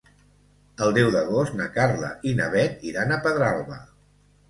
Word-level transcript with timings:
El 0.85 0.95
deu 0.95 1.11
d'agost 1.17 1.59
na 1.61 1.69
Carla 1.77 2.11
i 2.33 2.37
na 2.43 2.51
Bet 2.59 2.85
iran 2.93 3.15
a 3.15 3.23
Pedralba. 3.29 3.83